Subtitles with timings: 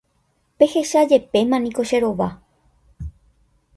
[0.57, 2.29] Pehechajepéma niko che rova.